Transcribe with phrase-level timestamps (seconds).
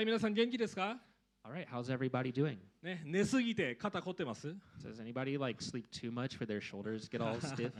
[0.00, 0.96] はい皆さん元気ですか
[1.44, 2.56] All right, how's everybody doing?
[2.82, 4.48] ね、寝すぎて肩凝ってます
[4.82, 7.70] Does anybody like sleep too much for their shoulders get all stiff?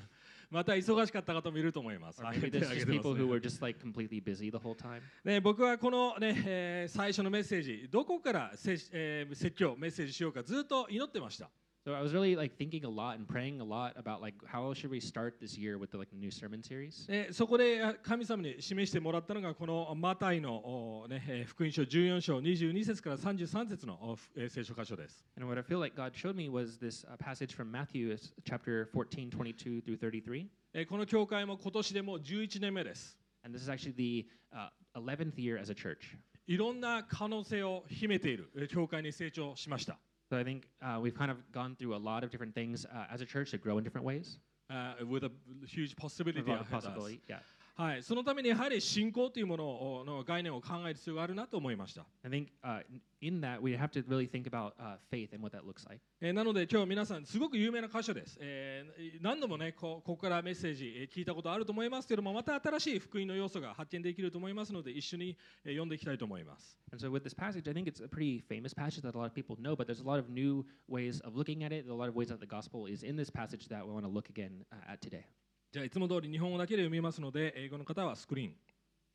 [0.51, 2.21] また忙しかった方もいると思います。
[2.21, 4.75] Or はい maybe 手 there's just people ね who were just like completely busy the whole
[4.75, 5.01] time.
[5.25, 11.49] ね、僕はこの、ねえー最初のメッセージどこからせ、えー説教メッセージしようかずっと祈ってました。
[11.83, 14.91] So I was really like thinking a lot and praying a lot about like how should
[14.91, 17.07] we start this year with the like new sermon series.
[17.07, 24.19] でそこであ神様に示してもらったのがこのマタイの、おねえー福音書14章22節から33節の
[24.51, 25.25] 聖書箇所です。
[25.39, 29.31] And what I feel like God showed me was this uh, passage from Matthew chapter 14,
[29.31, 30.49] 22 through 33.
[30.75, 33.17] えーこの教会も今年でもう11年目です。
[33.43, 34.69] And this is actually the uh,
[35.01, 36.19] 11th year as a church.
[36.47, 39.99] いろんな可能性を秘めているえー教会に成長しました。
[40.31, 43.21] So I think uh, we've kind of gone through a lot of different things uh, as
[43.21, 44.39] a church to grow in different ways.
[44.73, 45.33] Uh, with a
[45.67, 46.85] huge A possibility lot of ahead us.
[46.85, 47.21] possibility.
[47.29, 47.41] Yeah.
[47.81, 52.05] はい、そのためにやはり信仰というものをの概念を考える必要があるなと思いました。
[52.23, 52.83] I think uh,
[53.23, 56.03] in that we have to really think about uh, faith and what that looks like.
[56.21, 58.37] えーなので今日皆さんすごく有名な箇所です。
[58.39, 66.77] えー何度もねこここからメッセージ、えー聞いたことあると思いますけれどもまた新しい福音の要素が発見できると思いますので一緒に、えー読んでいきたいと思います。
[66.93, 69.33] And so with this passage, I think it's a pretty famous passage that a lot of
[69.33, 72.11] people know, but there's a lot of new ways of looking at it, a lot
[72.11, 74.67] of ways that the gospel is in this passage that we want to look again
[74.71, 75.25] uh, at today.
[75.73, 78.55] じゃあいつも通り日本語だけで読みますので英語の方はスクリーン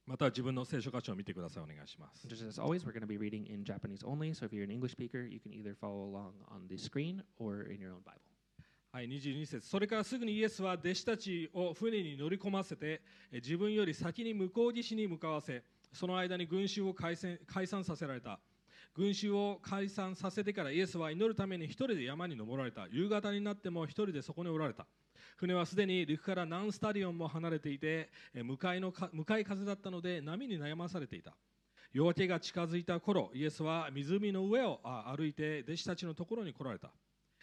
[0.06, 1.64] または自分の聖書箇所を見てください。
[1.64, 2.25] お願いします。
[2.28, 4.92] Just as always, we're going to be reading in Japanese only, so if you're an English
[4.94, 8.22] speaker, you can either follow along on the screen or in your own Bible.
[8.94, 9.67] はい、22節。
[9.67, 13.02] それからすぐにイエスは弟子たちを船に乗り込ませて
[13.33, 15.61] え自分より先に向こう岸に向かわせ
[15.92, 18.39] その間に群衆を解散解散させられた。
[18.94, 22.88] 群衆を解散させてからイエスは祈るために一人で山に登られた。
[22.89, 24.86] 夕方になっても一人でそこにおられた
[25.36, 31.36] 船はすでに陸から何スタディオンも離れていて向かいのか向かい風だったので波に悩まされていた。
[31.94, 36.92] 夜明けが近づいた頃イエスは湖の上を歩いて弟子たちのところに来られた。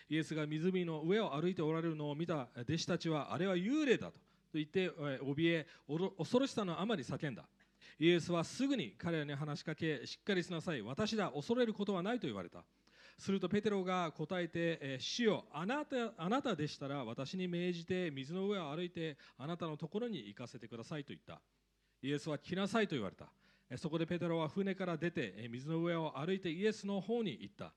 [0.09, 4.15] イエスが湖の上を歩いておられるのを見た弟子たちはあれは幽霊だと
[4.55, 5.67] 言って怯え
[6.19, 7.45] 恐ろしさのあまり叫んだ。
[7.99, 12.65] イエスはすぐに彼らに話しかけしっかりしなさい私だ恐れることはないと言われた。
[13.19, 21.41] するとペテロが答えてえ主よあなたあなたでしたら私に命じて水の上を歩いてあなたのところに行かせてくださいと言った。
[22.03, 23.27] イエスは来なさいと言われた。
[23.79, 27.73] そこでペテロは船から出て水の上を歩いてイエスの方に行った。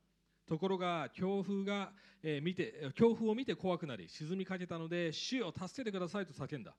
[0.48, 1.92] ところが強風が、
[2.22, 6.76] え見て強風を見て怖くなり沈みかけたので主よ助けてくださいと叫んだ。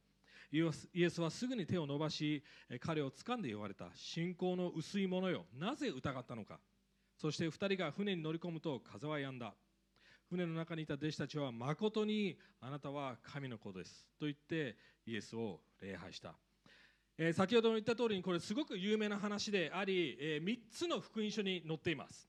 [0.52, 2.42] イエスはすぐに手を伸ばし
[2.80, 3.90] 彼を掴んで言われた。
[3.94, 5.46] 信仰の薄い者よ。
[5.58, 6.58] なぜ疑ったのか。
[7.16, 9.54] そして2人が船に乗り込むと風は止んだ。
[10.28, 16.34] 船の中にいた弟子たちは誠にあなたは神の子ですと言ってイエスを礼拝した。
[17.18, 22.28] えー先ほども言った通りにこれすごく有名な話であり、え3つの福音書に載っています。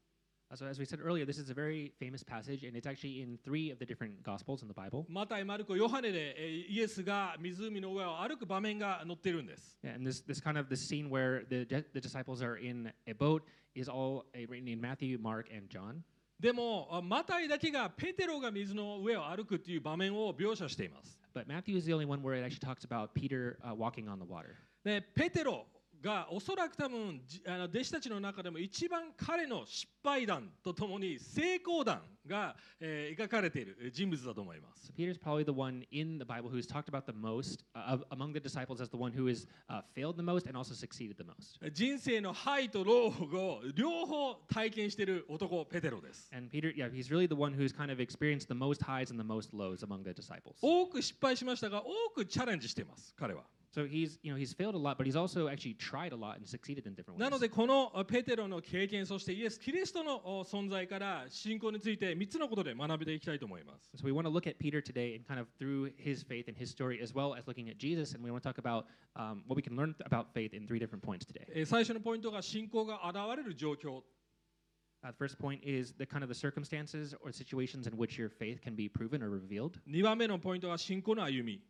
[0.54, 3.38] So, as we said earlier, this is a very famous passage, and it's actually in
[3.42, 5.06] three of the different Gospels in the Bible.
[5.08, 9.78] マタイ、マルコ、ヨハネで、えーイエスが湖の上を歩く場面が載っているんです。
[9.82, 12.92] Yeah, and this, this kind of this scene where the, di- the disciples are in
[13.08, 16.02] a boat is all uh, written in Matthew, Mark, and John.
[16.38, 21.18] でも、あマタイだけがペテロが水の上を歩くっていう場面を描写しています。
[21.34, 24.18] But Matthew is the only one where it actually talks about Peter uh, walking on
[24.18, 24.56] the water.
[24.84, 25.64] で、ペテロ
[26.01, 34.91] がおそらく多分じあの弟子たちの中でも一番彼の失敗談とともに成功談が、えー描かれている人物だと思います。
[34.91, 38.39] So Peter's probably the one in the Bible who's talked about the most uh, among the
[38.39, 41.57] disciples as the one who has uh, failed the most and also succeeded the most.
[41.73, 46.29] 人生のハイとローを両方体験している男ペテロです。
[46.33, 49.27] And Peter, yeah, he's really the one who's kind of experienced the most highs and the
[49.27, 50.55] most lows among the disciples.
[50.61, 53.43] 多く失敗しましたが多くチャレンジしています彼は。
[53.74, 56.46] So he's, you know, he's failed a lot, but he's also actually tried a lot and
[56.46, 57.30] succeeded in different な ways.
[57.30, 63.90] のでこのペテロの経験そしてイエス・キリストのお存在から信仰について3つのことで学びていきたいと思います。
[63.96, 66.58] So we want to look at Peter today and kind of through his faith and
[66.58, 68.84] his story, as well as looking at Jesus, and we want to talk about
[69.16, 71.46] um, what we can learn about faith in three different points today.
[71.54, 74.02] えー最初のポイントが信仰が現れる状況
[75.04, 78.28] Uh, the first point is the kind of the circumstances or situations in which your
[78.28, 81.60] faith can be proven or revealed, 2番目のポイントが信仰の歩み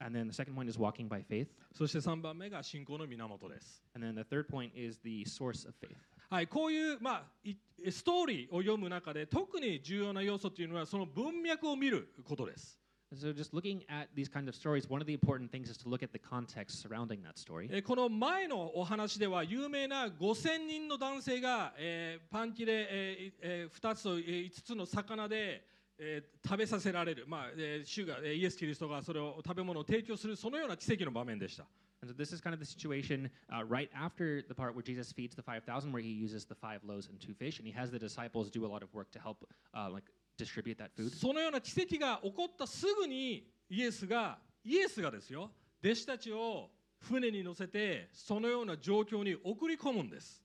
[0.00, 3.82] And then the second point is walking by faith, そして3番目が信仰の源です。
[3.94, 5.96] and then the third point is the source of faith.
[6.28, 7.56] はい、こういう、まあ、い
[7.90, 12.80] ストーリーを読む中で特に重要な要素というのはその文脈を見ることです。
[13.12, 16.04] So just looking at these kind of stories, one of the important things is to look
[16.04, 17.68] at the context surrounding that story.
[17.72, 25.64] えーこの前のお話では有名な5000人の男性が、えーパン切れ、えーえ2つと、え5つの魚で、
[26.02, 31.66] えー食べさせられる、まあえー主が、えーイエス・キリストがそれを食べ物を提供するそのような奇跡の場面でした
[32.02, 35.12] And so this is kind of the situation uh, right after the part where Jesus
[35.12, 37.90] feeds the 5,000, where he uses the five loaves and two fish, and he has
[37.90, 40.04] the disciples do a lot of work to help uh, like
[40.38, 41.14] distribute that food.
[41.14, 45.50] そのような奇跡が起こったすぐにイエスがイエスがですよ
[45.84, 46.70] 弟子たちを
[47.00, 50.42] 船に乗せてそのような状況に送り込むんです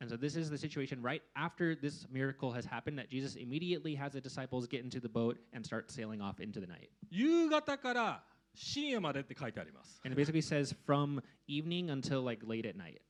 [0.00, 3.94] And so this is the situation right after this miracle has happened that Jesus immediately
[3.94, 6.90] has the disciples get into the boat and start sailing off into the night.
[7.10, 8.22] 夕方から
[8.54, 13.00] 深夜までって書いてあります And it basically says from evening until like late at night.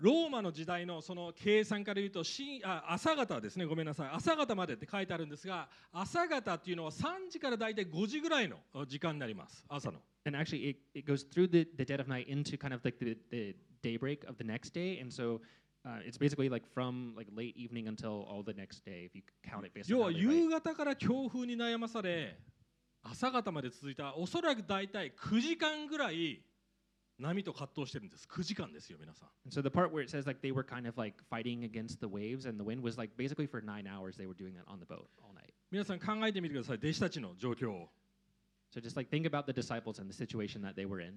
[0.00, 8.56] ローマの時代のその計算から言うと深あ朝方ですねごめんなさい朝方までって書いてあるんですが朝方っていうのは3時から大体5時ぐらいの
[8.86, 12.98] 時間になります朝の And actually, it, it goes through the, the dead of night into kind of like
[12.98, 14.98] the, the daybreak of the next day.
[15.00, 15.40] And so
[15.86, 19.22] uh, it's basically like from like late evening until all the next day, if you
[19.48, 22.36] count it based on 要は夕.方から強風に悩まされ
[23.02, 26.42] 朝方まで続いたおそらく大体9時間ぐらい
[27.20, 32.00] 波と葛藤してるんです9時間ですよ皆さん And so the part where it says like they were kind of like fighting against
[32.00, 34.64] the waves and the wind was like basically for nine hours they were doing that
[34.66, 35.52] on the boat all night.
[35.70, 37.88] 皆さん考えてみてください弟子たちの状況を
[38.74, 41.14] So just like think about the disciples and the situation that they were in.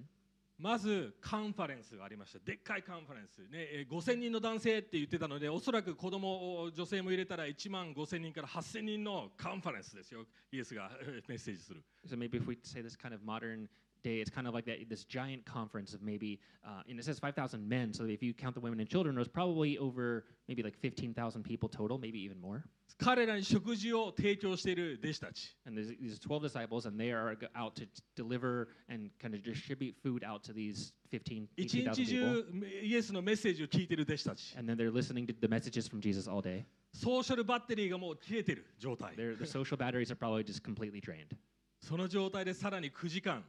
[0.56, 13.66] まずカンファレンスがありましたでっかいカンファレンス、ねえー5000人の男性って言ってたのでおそらく子供女性も入れたら1万5000人から8000人のカンファレンスですよイエスがえーメッセージする So maybe if we say this kind of modern
[14.03, 17.19] day, it's kind of like that this giant conference of maybe, uh, and it says
[17.19, 17.93] 5,000 men.
[17.93, 21.43] So if you count the women and children, it was probably over maybe like 15,000
[21.43, 22.63] people total, maybe even more.
[22.97, 29.09] 彼らに食事を提供している弟子たち And there's these 12 disciples, and they are go- out to t- deliver and
[29.21, 32.43] kind of distribute food out to these 15, 一 18,000日 people.
[32.43, 36.65] 中イエスのメッセージを聞いている弟子たち And then they're listening to the messages from Jesus all day.
[36.93, 41.37] ソーシャルバッテリーがもう切れてる状態 Their, the social batteries are probably just completely drained.
[41.79, 43.45] その状態でさらに9時間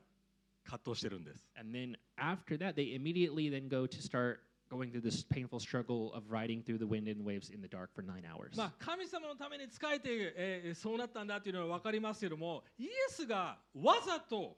[0.65, 4.39] 葛藤してるんです And then after that, they immediately then go to start
[4.69, 7.94] going through this painful struggle of riding through the wind and waves in the dark
[7.94, 8.57] for nine hours.
[8.57, 14.57] まあ、神様のために仕えて、えーそうなったんだっていうのは分かりますけどもイエスがわざと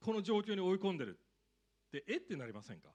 [0.00, 1.16] この状況に追い込んでる
[1.88, 2.88] ってえってなりませんか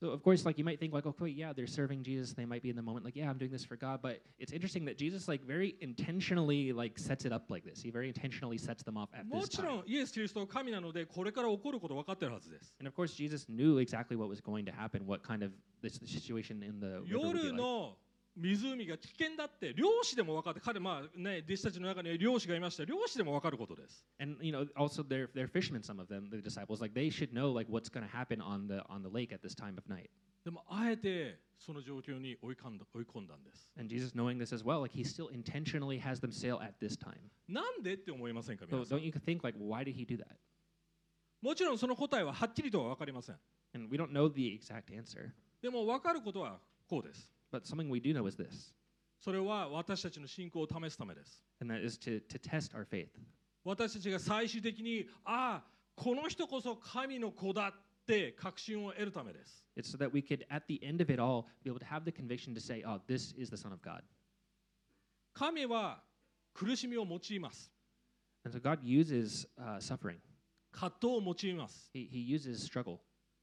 [0.00, 2.32] So of course, like you might think, like, okay, yeah, they're serving Jesus.
[2.32, 4.00] They might be in the moment, like, yeah, I'm doing this for God.
[4.02, 7.80] But it's interesting that Jesus, like, very intentionally, like, sets it up like this.
[7.80, 9.82] He very intentionally sets them off at も this ちろ time.
[9.84, 15.52] んイエス・キリストは神なのでこれから起こること分かってるはずです And of course, Jesus knew exactly what was going to happen, what kind of
[15.82, 17.56] this the situation in the river would be 夜 like.
[17.56, 17.96] の
[18.37, 24.05] 湖が危険だって漁師でも分かって彼まあね弟子たちの中に漁師がいました漁師でも分かることです。
[30.45, 33.71] でもあえてその状況に追い込んだんです。
[37.49, 38.97] なんでって思いませんか皆さん。
[38.97, 40.25] So don't you think, like, why did he do that?
[41.41, 43.39] もちろんその答えははっきりとは分かりません。
[43.75, 44.85] And we don't know the exact
[45.61, 47.29] でも分かることはこうです。
[47.51, 48.73] But something we do know is this,
[49.19, 51.43] それは私たちの信仰を試すためです。
[51.61, 53.09] and that is to to test our faith.
[53.63, 57.73] 私たちが最終的に、ああ、この人こそ神の子だっ
[58.05, 59.65] て確信を得るためです。
[59.75, 62.11] It's so that we could, at the end of it all, be able to have the
[62.11, 64.03] conviction to say, "Oh, this is the Son of God."
[65.33, 66.01] 神は
[66.53, 67.71] 苦しみを用います。
[68.45, 70.19] And so God uses uh, suffering.
[70.71, 71.89] 葛藤を用います。
[71.93, 72.99] He, he uses struggle,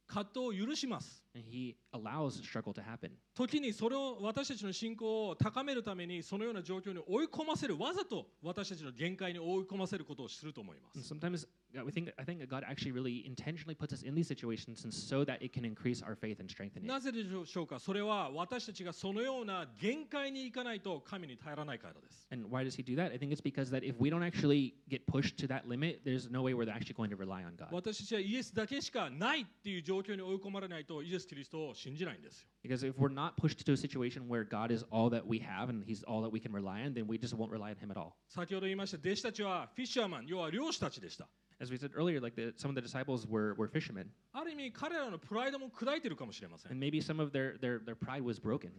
[0.06, 1.23] 葛藤を許します。
[1.34, 3.10] He allows struggle to happen.
[3.34, 11.00] 時にそれを私たちの信仰を高めるためにそのような状況に追い込ませるわざと私たちの限界に追い込ませることをすると思います。
[11.00, 14.94] sometimes uh, we think I think God actually really intentionally puts us in these situations, and
[14.94, 16.86] so that it can increase our faith and strengthen it.
[16.86, 22.28] なぜでしょうかそれは私たちがそのような限界に行かないと神に頼らないからです。
[22.30, 23.10] And why does He do that?
[23.12, 26.30] I think it's because that if we don't actually get pushed to that limit, there's
[26.30, 27.74] no way we're actually going to rely on God.
[27.74, 32.47] 私たちはイエスだけしかないっていう状況に追い込まれないとイエス・キリストを信じないんですよ。
[32.63, 35.69] Because if we're not pushed to a situation where God is all that we have
[35.69, 37.91] and He's all that we can rely on, then we just won't rely on Him
[37.91, 38.13] at all.
[38.27, 41.27] 先ほど言いました弟子たちはフィッシャーマン要は漁師たちでした。
[41.61, 46.71] As we said earlier, like the, some of the disciples were, were fishermen, ある意味彼らのプライドも砕いてるかもしれません。
[46.71, 48.71] and maybe some of their, their, their pride was broken.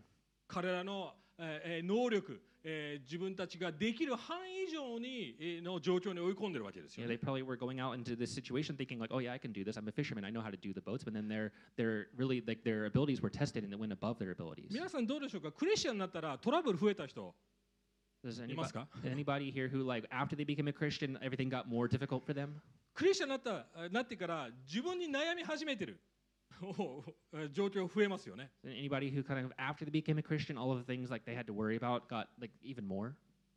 [0.48, 7.19] 彼らの、 え能力、えー自分たちができる範囲以上に、えーの状況に追い込んでるわけですよね they。
[7.19, 9.77] probably were going out into this situation thinking like, oh yeah, I can do this.
[9.77, 10.23] I'm a fisherman.
[10.25, 11.03] I know how to do the boats.
[11.03, 14.31] But then their their really like their abilities were tested and it went above their
[14.31, 14.71] abilities.
[14.71, 17.33] 皆さんどうでしょうかクリスチャンになったらトラブル増えた人
[18.25, 21.87] Does anybody, か anybody here who like after they became a Christian, everything got more
[21.87, 22.55] difficult for them?
[22.95, 26.14] クリスチャンになったえーなってから自分に悩み始めてるえー
[27.51, 28.51] 状況増えますよね。
[28.63, 31.45] Anybody who kind of after they became a Christian, all of the things like they had
[31.45, 33.15] to worry about got like even more.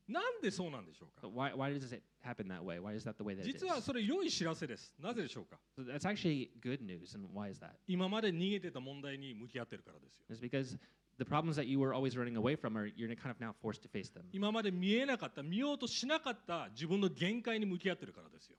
[0.08, 2.80] なんでそうなんでしょうか why, why does it happen that way?
[2.80, 3.52] Why is that the way that it is?
[3.52, 7.14] 実はそれ良い知らせですなぜでしょうか So that's actually good news.
[7.14, 7.72] And why is that?
[7.86, 10.78] 今まで逃げてた問題に向き合ってるからですよ It's because
[11.18, 13.82] the problems that you were always running away from are you're kind of now forced
[13.82, 14.22] to face them.
[14.32, 18.56] 今まで見えなかった見ようとしなかった自分の限界に向き合ってるからですよ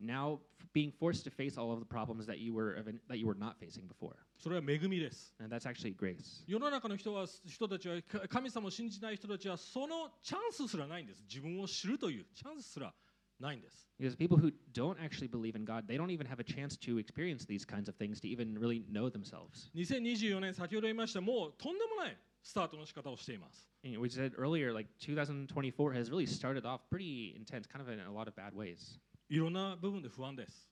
[0.00, 3.18] now f- being forced to face all of the problems that you were even- that
[3.18, 4.16] you were not facing before.
[4.38, 6.42] それは恵みです And that's actually grace.
[6.46, 12.92] 世の中の人は人たちはか神様を信じない人たちはそのチャンスすらないんです自分を知るというチャンスすら
[13.38, 16.98] ないんです Because people who don't actually believe in God, they don't even have a chance to
[16.98, 19.70] experience these kinds of things to even really know themselves.
[19.76, 27.88] 2024年先ほど言いましたもうとんでもないスタートの仕方をしています And we said earlier, like 2024 has really started off pretty intense, kind of
[27.88, 28.98] in a lot of bad ways.
[29.29, 30.67] いろんな部分で不安です。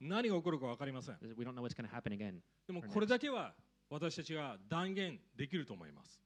[0.00, 1.16] 何が起こるか分かりません。
[2.66, 3.54] でもこれだけは
[3.88, 6.20] 私たちが断言できると思います。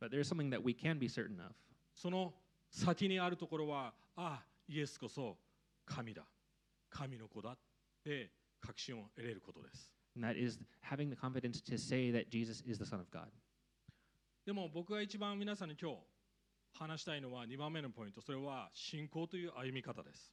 [1.94, 2.32] その
[2.70, 5.36] 先にあるところは、ああ、イエスこそ
[5.84, 6.22] 神だ。
[6.90, 7.58] 神の子だっ
[8.02, 9.92] て確信を得れることです。
[14.46, 15.98] でも僕が一番皆さんに今日、
[16.72, 20.32] 話したいのは2番目のポイントそれは信仰という歩み方です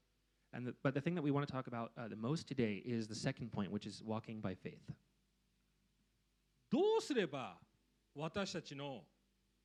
[0.54, 2.82] And the, but the thing that we want to talk about uh, the most today
[2.86, 4.80] is the second point, which is walking by faith.
[6.70, 7.58] どうすれば
[8.15, 9.04] 私たちの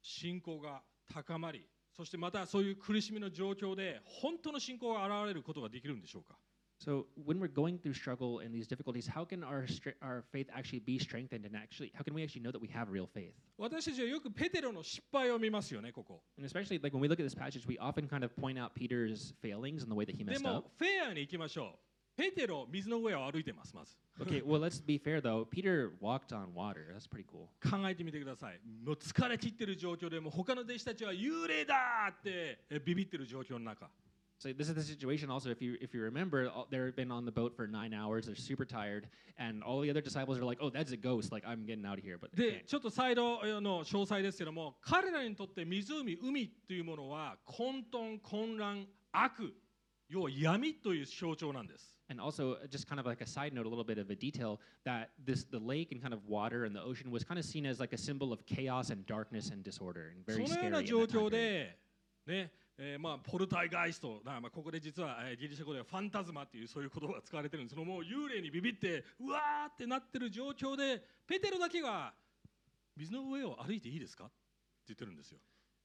[0.02, 1.64] 信仰が高まり
[1.96, 6.36] そしてまたそういう苦しみの状況で本当の信仰が現れることができるんでしょうか
[6.79, 10.47] So when we're going through struggle and these difficulties, how can our stre- our faith
[10.53, 13.33] actually be strengthened and actually how can we actually know that we have real faith?
[13.57, 18.59] 私たちはよくペテロの失敗を見ますよねここ And especially like when we look at this passage, we often kind of point
[18.59, 20.69] out Peter's failings and the way that he で messed も up.
[20.77, 21.79] フェアに行きましょう
[22.17, 25.45] ペテロ水の上を歩いてますまず Okay, well let's be fair though.
[25.45, 26.87] Peter walked on water.
[26.93, 27.47] That's pretty cool.
[27.61, 31.75] 考えてみてくださいもう疲れ切ってる状況でもう他の弟子たちは幽霊だ
[32.11, 33.89] ってえビビってる状況の中
[34.39, 35.29] So this is the situation.
[35.31, 38.25] Also, if you if you remember, all- they've been on the boat for nine hours.
[38.25, 41.31] They're super tired, and all the other disciples are like, "Oh, that's a ghost.
[41.31, 42.65] Like I'm getting out of here." But they で can't.
[42.67, 45.81] ちょっとサイドの詳細ですけども彼らにとって湖
[46.21, 49.53] 海というものは混沌混乱悪
[50.09, 54.15] 要は闇という象徴なんです And also, uh, just kind of like a side note, a little bit of a
[54.15, 57.45] detail that this the lake and kind of water and the ocean was kind of
[57.45, 60.57] seen as like a symbol of chaos and darkness and disorder, and そ very のよう
[60.59, 60.69] scary.
[60.71, 61.31] な in 状 that time 況 period.
[61.31, 61.77] で
[62.27, 72.13] ね えーまあ、ポルタイガイストな、まあ、ここで実は、えーギリシャ語ではファンタズマっていうそういう言葉が使われてるんですけどもう幽霊にビビってうわーってなってる状況でペテロだけが
[72.97, 74.33] 水の上を歩いていいですかって
[74.87, 75.39] 言ってるんですよ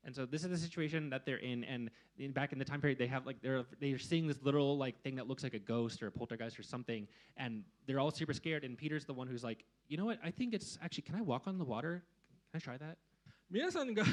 [0.05, 1.63] And so this is the situation that they're in.
[1.65, 4.79] And in, back in the time period, they have like they're they're seeing this literal
[4.79, 8.11] like thing that looks like a ghost or a poltergeist or something, and they're all
[8.11, 8.65] super scared.
[8.65, 10.19] And Peter's the one who's like, you know what?
[10.25, 11.03] I think it's actually.
[11.03, 12.03] Can I walk on the water?
[12.51, 12.97] Can I try that?
[13.50, 14.04] 皆さんが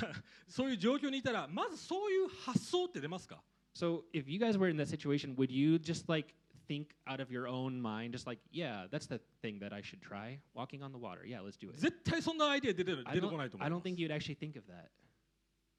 [0.47, 3.43] そういう状況にいたらまずそういう発想って出ますか
[3.75, 6.35] So if you guys were in that situation, would you just like
[6.69, 10.03] think out of your own mind, just like, yeah, that's the thing that I should
[10.03, 11.25] try, walking on the water.
[11.27, 11.79] Yeah, let's do it.
[11.81, 14.89] 絶対そんなアイデア出てる I 出てこない don't, と思 I いま don't す think you'd actually think of that.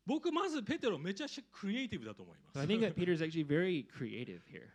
[0.06, 4.70] 僕まずペテロめちゃくちゃクリエイティブだと思いま So I す think that Peter's actually very creative here.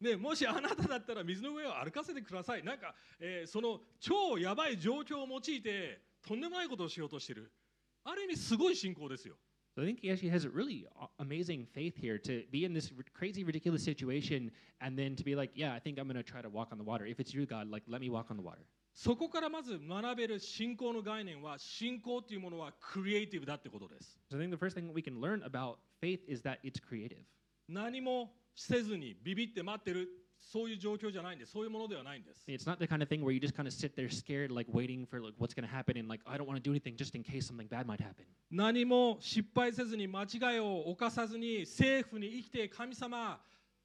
[0.00, 7.50] ね、もしあなただったら水の上を歩かせてくださいなんか、えーその超やばい状況を用いてとんでもないことをしようとしてる
[8.06, 9.36] ある意味すごい信仰ですよ
[9.76, 10.86] So I think he actually has a really
[11.18, 15.50] amazing faith here to be in this crazy, ridiculous situation and then to be like,
[15.54, 17.04] yeah, I think I'm going to try to walk on the water.
[17.04, 18.64] If it's you, God, like, let me walk on the water.
[18.94, 26.80] そこからまず学べる信仰の概念は信仰っていうものはクリエイティブだってことです So I think the first thing we can learn about faith is that it's
[26.80, 27.18] creative.
[27.68, 30.08] 何もせずにビビって待ってる
[30.40, 34.70] そういう状況じゃないんですそういうものではないんです It's not the kind of thing where you just kind of sit there scared, like
[34.72, 36.96] waiting for like what's going to happen and like, I don't want to do anything
[36.96, 38.24] just in case something bad might happen.
[38.50, 43.40] 何も失敗せずに間違いを犯さずにセーフに生きて神様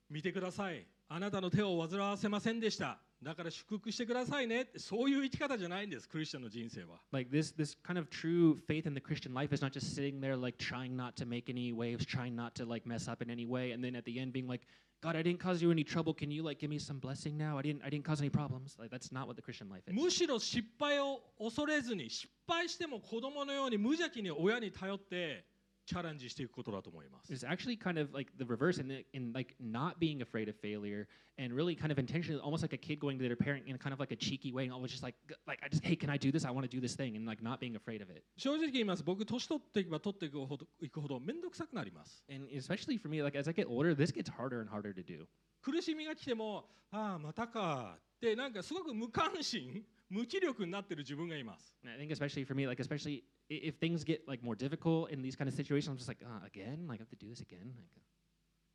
[0.10, 9.96] 見てくださいあなたの手を煩わせませんでしただから祝福してくださいねそういう生き方じゃないんですクリスチャンの人生は Like this, this kind of true faith in the Christian life is not just
[9.96, 13.22] sitting there like trying not to make any waves, trying not to like mess up
[13.22, 14.62] in any way, and then at the end being like,
[15.02, 16.14] God, I didn't cause you any trouble.
[16.14, 17.58] Can you like give me some blessing now?
[17.58, 18.76] I didn't, I didn't cause any problems.
[18.78, 19.94] Like that's not what the Christian life is.
[19.94, 25.44] むしろ失敗を恐れずに失敗しても子供のように無邪気に親に頼って
[25.87, 30.57] チャレンジしていくことだと思います It's actually kind of like the reverse in, the, in like not being afraid of
[30.61, 31.07] failure
[31.39, 33.93] and really kind of intentionally, almost like a kid going to their parent in kind
[33.93, 36.11] of like a cheeky way and always just like, g- like I just, hey, can
[36.11, 36.45] I do this?
[36.45, 38.25] I want to do this thing, and like not being afraid of it.
[38.37, 44.93] 正直言います僕年取っていけば取っていくほどいくほど面倒くさくなります And especially for me, like as I get older, this gets harder and harder
[44.93, 45.27] to do.
[45.63, 54.56] 苦しみが来てもああまたかってなんかすごく無関心無気力になってる自分がいます And I think especially for me, like especially i- if things get like more
[54.56, 57.16] difficult in these kind of situations, I'm just like, uh, again, like I have to
[57.16, 57.74] do this again.
[57.76, 57.90] Like,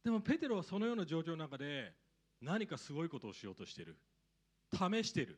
[0.05, 1.93] でもペテロはそのような状況の中で
[2.41, 3.97] 何かすごいことをしようとしている
[4.73, 5.37] 試している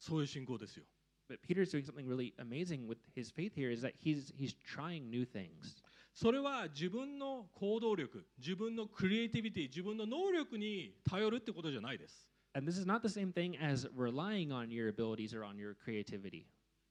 [0.00, 0.84] そういう信仰ですよ
[1.28, 3.70] but Peter's doing something really amazing with his faith here.
[3.70, 5.76] Is that he's he's trying new things.
[6.14, 15.56] それは自分の行動力自分のクリエイティビティ自分の能力に頼るってことじゃないです And this is not the same thing as relying on your abilities or on
[15.58, 16.46] your creativity,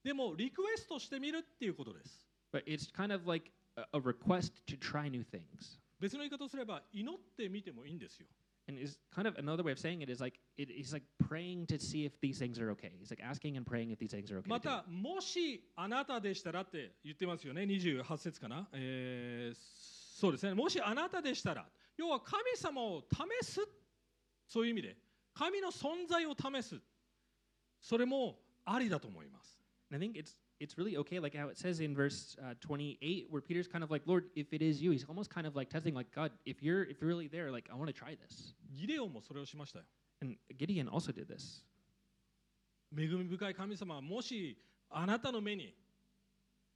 [0.07, 3.51] でもリクエストしてみるっていうことです but it's kind of like
[3.93, 5.77] a, request to try new things.
[5.99, 8.27] 別の言い方をすれば祈ってみてもいいんですよ
[8.69, 11.65] And is kind of another way of saying it is like it, he's like praying
[11.67, 12.93] to see if these things are okay.
[12.97, 14.47] He's like asking and praying if these things are okay.
[14.47, 23.59] ま.たもしあなたでしたらって言ってますよね28節かな、えーそうですねもしあなたでしたら要は神様を試す
[24.47, 24.97] そういう意味で
[25.35, 26.75] 神の存在を試す
[27.81, 29.56] それもありだと思います
[29.90, 33.26] And I think it's it's really okay, like how it says in verse uh, 28,
[33.30, 35.68] where Peter's kind of like, Lord, if it is you, he's almost kind of like
[35.70, 38.54] testing, like God, if you're if you're really there, like I want to try this.
[38.74, 39.84] ギデオンもそれをしましたよ
[40.22, 41.64] And Gideon also did this.
[42.96, 44.56] 恵み深い神様はもし
[44.90, 45.74] あなたの目に、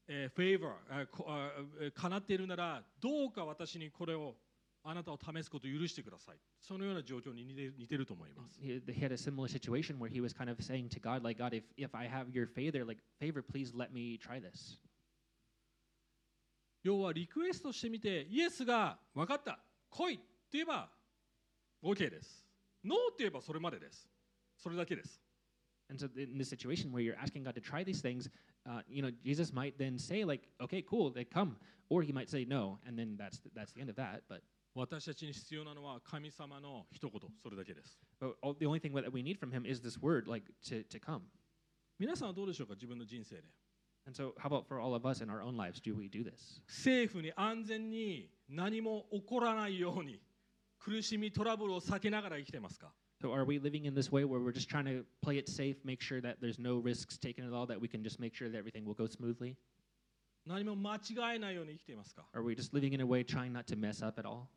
[0.08, 4.34] えー、フェイバー、こあえー叶っているならどうか私にこれを
[4.84, 11.24] あなたを試すことを許してくださいそのような状況に似て似てると思います He, he had a similar situation where he was kind of saying to God,
[11.24, 14.78] like God, if if I have your favor, like favor, please let me try this.
[16.84, 19.58] 要はリクエストしてみてイエスが分かった
[19.90, 20.88] 来いって言えば
[21.82, 22.46] OK です
[22.84, 24.08] ノーって言えばそれまでです
[24.56, 25.20] それだけです
[25.88, 28.28] And so in this situation where you're asking God to try these things,
[28.68, 31.56] uh, you know, Jesus might then say like, okay, cool, they come,
[31.88, 34.22] or he might say no, and then that's the, that's the end of that.
[34.28, 34.42] But
[34.74, 40.44] 私たちに必要なのは神様の一言それだけです but all, the only thing that we need from him is this word, like
[40.62, 41.22] to to come.
[41.98, 43.42] 皆さんはどうでしょうか自分の人生で
[44.06, 45.80] And so, how about for all of us in our own lives?
[45.80, 46.60] Do we do this?
[46.68, 50.20] 政府に安全に何も起こらないように
[50.78, 55.76] 苦しみトラブルを避けながら生きてますか So, are we living in this way where we're just trying to play it safe,
[55.84, 58.50] make sure that there's no risks taken at all, that we can just make sure
[58.50, 59.56] that everything will go smoothly?
[60.46, 64.48] 何も間違えないように生きていますか Are we just living in a way trying not to mess up at all?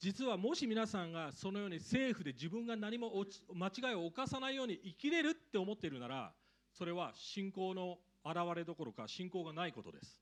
[0.00, 6.32] 実はもし皆さんがそのように政府で自分が何も間違いを犯さないように生きれるって思っているなら
[6.72, 10.18] それは信仰の現れどころか信仰がないことです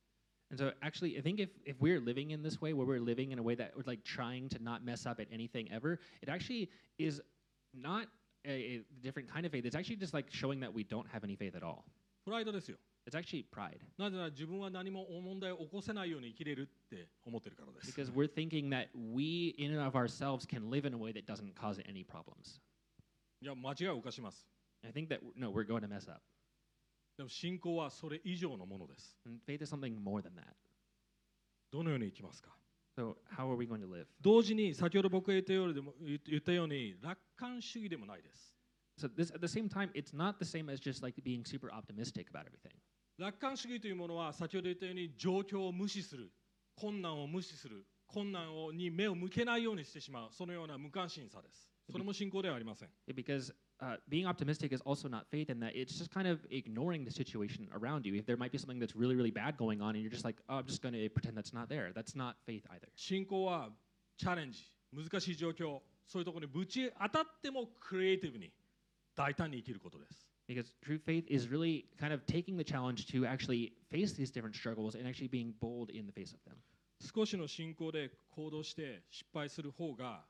[0.50, 3.32] And so, actually, I think if, if we're living in this way, where we're living
[3.32, 6.30] in a way that we're like trying to not mess up at anything ever, it
[6.30, 7.20] actually is
[7.74, 8.06] not
[8.46, 9.66] a, a different kind of faith.
[9.66, 11.84] It's actually just like showing that we don't have any faith at all.
[12.24, 12.76] プライドですよ
[13.09, 20.87] It's actually pride なぜなら自分は何も問題を起こせないように生きれるって思ってるからです because we're thinking that we, in and of ourselves, can live
[20.87, 22.61] in a way that doesn't cause any problems.
[23.40, 24.47] いや間違いを犯します
[24.85, 26.21] I think that no, we're going to mess up.
[27.16, 30.44] でも信仰はそれ以上のものです And faith is something more than that.
[31.73, 32.51] どのように生きますか
[32.99, 34.07] So, how are we going to live?
[34.21, 38.55] 同時に先ほど僕が言ったように言ったように楽観主義でもないです
[38.99, 41.71] So, this at the same time, it's not the same as just like being super
[41.73, 42.75] optimistic about everything.
[43.18, 46.31] 楽観主義というものは先ほど言ったように状況を無視する
[46.76, 57.04] 困難を無視する困難をに目を向けないようにしてしまうそのような無関心さですそれも信仰ではありません Because uh, being optimistic is also not faith in that it's just kind of ignoring
[57.04, 58.14] the situation around you.
[58.14, 60.37] If there might be something that's really, really bad going on and you're just like,
[60.48, 62.88] oh, I'm just going to pretend that's not there, that's not faith either.
[62.94, 63.70] 信仰は
[64.16, 64.61] チャレンジ
[64.92, 68.50] 難しい状況そういうところにぶち当たってもクリエイティブに
[69.16, 74.56] 大胆に生きることです Because true faith is really kind of taking the challenge to actually face these different
[74.56, 76.58] struggles and actually being bold in the face of them.
[76.99, 80.25] 少しの信仰で行動して失敗する方が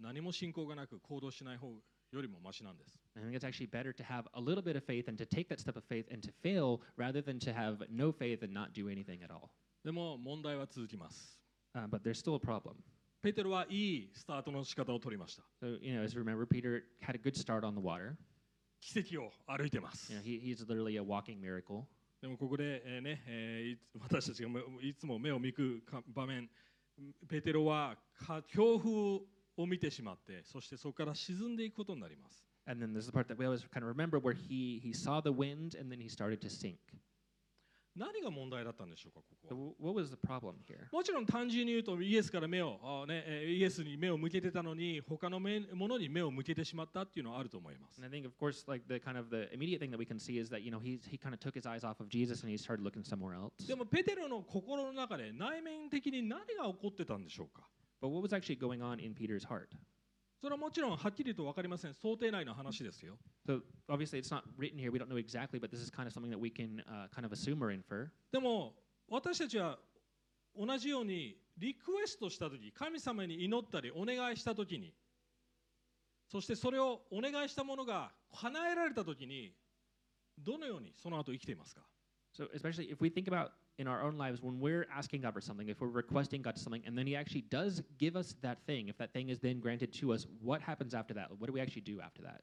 [0.00, 1.68] 何も信仰がなく行動しない方
[2.12, 5.48] よりもマシなんです I think it's actually better to have a little bit of faith and to take
[5.48, 8.72] that step of faith and to fail rather than to have no faith and not
[8.72, 9.50] do anything at all.
[9.84, 11.38] でも問題は続きます
[11.74, 12.74] Uh, but there's still a problem.
[13.22, 18.16] ペテロはいいスタートの仕方を取りました So, you know, as you remember, Peter had a good start on the water.
[18.93, 21.85] 奇跡を歩いてます You know, he, he's literally a walking miracle.
[22.21, 26.49] でもここで、えーねえー私たちがもいつも目を見くか場面
[27.27, 28.89] ペテロはか強風
[29.57, 35.21] を見てしまってそしてそこから沈んでいくことになります And then there's the part that we always kind of remember where he, he saw
[35.21, 36.77] the wind and then he started to sink.
[37.95, 39.55] 何が問題だったんでしょうかここ
[39.87, 40.87] は?
[40.91, 50.19] もちろん単純に言うとイエスから目をね、えーイエスに目を向けてたのに他の目ものに目を向けてしまったっていうのはあると思います And I think, of course, like the kind of the immediate thing that we can
[50.19, 52.41] see is that, you know, he's, he kind of took his eyes off of Jesus
[52.43, 53.51] and he started looking somewhere else.
[53.65, 57.63] でもペテロの心の中で内面的に何が起こってたんでしょうか
[58.01, 59.69] But what was actually going on in Peter's heart?
[60.45, 64.91] それはもちろんはっきりと分かりません想定内の話ですよ So obviously, it's not written here.
[64.91, 67.25] We don't know exactly, but this is kind of something that we can uh, kind
[67.25, 68.11] of assume or infer.
[68.31, 68.75] でも
[69.09, 69.79] 私たちは
[70.55, 74.93] 同じようにリクエストした時神様に祈ったりお願いした時に
[76.31, 79.51] そしてそれをお願いしたものが叶えられた時に
[80.37, 81.81] どのようにその後生きていますか
[82.37, 85.40] So especially if we think about in our own lives when we're asking God for
[85.40, 88.88] something, if we're requesting God something, and then He actually does give us that thing,
[88.88, 91.30] if that thing is then granted to us, what happens after that?
[91.38, 92.42] What do we actually do after that?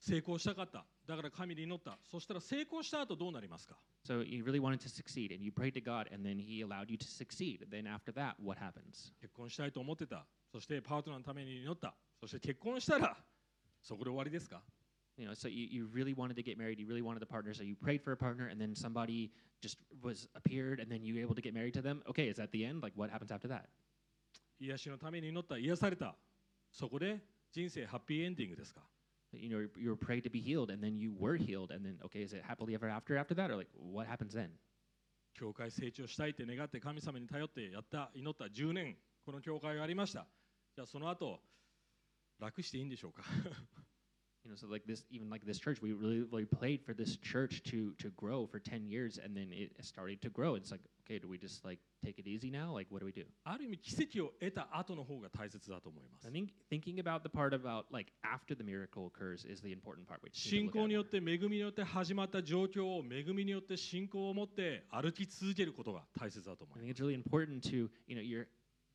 [0.00, 3.76] 成功したかっただから神に祈ったそしたら成功した後どうなりますか
[4.06, 6.90] So you really wanted to succeed, and you prayed to God, and then He allowed
[6.90, 7.66] you to succeed.
[7.70, 9.12] Then after that, what happens?
[9.20, 13.16] 結婚したいと思ってたそしてパートナーのために祈ったそして結婚したら
[13.82, 14.62] そこで終わりですか
[15.18, 17.54] You know, so you, you really wanted to get married, you really wanted a partner,
[17.54, 19.30] so you prayed for a partner, and then somebody
[19.62, 22.02] just was appeared, and then you were able to get married to them.
[22.10, 22.82] Okay, is that the end?
[22.82, 23.68] Like, what happens after that?
[24.60, 26.16] 癒しのために祈った癒された
[26.70, 27.20] そこで
[27.52, 28.80] 人生ハッピーエンディングですか
[29.32, 31.98] You know, you were prayed to be healed, and then you were healed, and then
[32.04, 34.50] okay, is it happily ever after after that, or like what happens then?
[35.34, 40.26] 教会成長したいって願って神様に頼ってやった祈った10年この教会がありました
[40.74, 41.40] じゃあその後
[42.38, 43.24] 楽していいんでしょうか
[44.48, 47.16] You know, so like this, even like this church, we really, really played for this
[47.16, 50.54] church to to grow for ten years, and then it started to grow.
[50.54, 52.70] It's like, okay, do we just like take it easy now?
[52.70, 53.24] Like, what do we do?
[53.44, 59.72] ある意味奇跡を得た後の方が大切だと思います I think thinking about the part about like after the miracle occurs is the
[59.72, 60.20] important part.
[60.22, 60.96] We just need to 信 look 仰 at に more.
[60.96, 68.46] よって恵みによって始まった状況を恵みによって信仰を持って歩き続けることが大切だと思 I い think ます it's really important to you know you're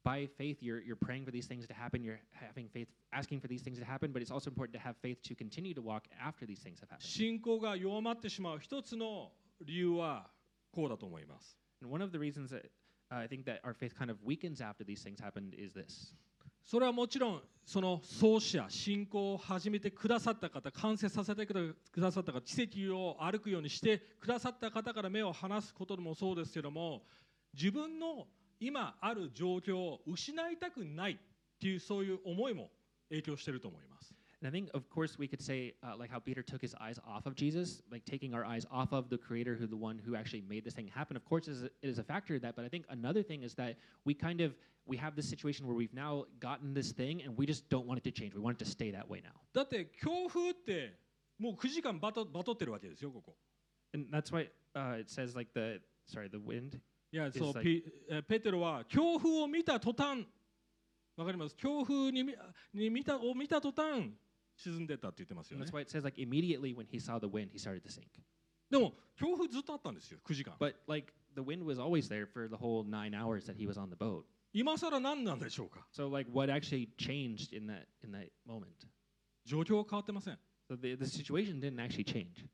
[0.05, 2.05] by faith you're you're praying for these things to happen.
[2.05, 4.97] You're having faith, asking for these things to happen, but it's also important to have
[4.99, 7.09] faith to continue to walk after these things have happened.
[7.09, 9.33] 信仰が弱まってしまう一つの
[9.65, 10.27] 理由は
[10.71, 12.71] こうだと思います And one of the reasons that
[13.11, 16.15] uh, I think that our faith kind of weakens after these things happened is this.
[16.65, 27.03] それはもちろんその創始者信仰を始めてくださった方完成させてくださった方奇跡を歩くようにしてくださった方から目を離すこともそうですけども
[27.53, 28.27] 自分の
[28.61, 31.17] 今ある状況を失いたくないっ
[31.61, 32.71] ていうそういう思いも
[33.11, 34.15] 影響していると思います。
[34.45, 37.25] And I think, of course, we could say, uh, like how Peter took his eyes off
[37.25, 40.43] of Jesus, like taking our eyes off of the Creator, who the one who actually
[40.47, 41.17] made this thing happen.
[41.17, 42.55] Of course, is a, it is a factor of that.
[42.55, 45.75] But I think another thing is that we kind of we have this situation where
[45.75, 48.35] we've now gotten this thing, and we just don't want it to change.
[48.35, 49.33] We want it to stay that way now.
[49.55, 50.99] だって強風って
[51.39, 53.37] もう9時間バトバトってるわけですよここ。
[53.95, 56.79] And that's why uh, it says like the sorry the wind.
[57.15, 60.27] いや It's そう、like- ピえペテロは強風を見た途端
[61.17, 62.35] わかります強風に見
[62.73, 64.11] に見たを見た途端
[64.57, 68.09] 沈んでったって言ってますよね that's why it says like immediately when he saw the wind, he started to sink.
[68.69, 73.65] でも強風ずっとあったんですよ9時間 But like the wind was always there for the whole nine hours that he
[73.65, 74.25] was on the boat.
[74.53, 78.67] 今更何なんでしょうか So like what actually changed in that in that moment?
[79.45, 82.45] 状況は変わってません So the, the situation didn't actually change.